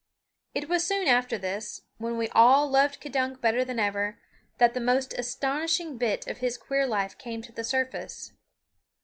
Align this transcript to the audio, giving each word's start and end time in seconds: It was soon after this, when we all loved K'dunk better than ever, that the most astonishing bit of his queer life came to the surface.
It 0.55 0.67
was 0.67 0.83
soon 0.83 1.07
after 1.07 1.37
this, 1.37 1.83
when 1.99 2.17
we 2.17 2.27
all 2.29 2.67
loved 2.67 2.99
K'dunk 2.99 3.39
better 3.39 3.63
than 3.63 3.77
ever, 3.77 4.17
that 4.57 4.73
the 4.73 4.79
most 4.79 5.13
astonishing 5.13 5.99
bit 5.99 6.25
of 6.25 6.39
his 6.39 6.57
queer 6.57 6.87
life 6.87 7.19
came 7.19 7.43
to 7.43 7.51
the 7.51 7.63
surface. 7.63 8.33